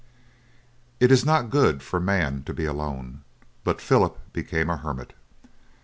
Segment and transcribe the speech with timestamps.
[0.99, 3.21] It is not good for man to be alone,
[3.63, 5.13] but Philip became a hermit.